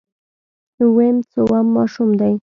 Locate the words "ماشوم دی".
1.75-2.33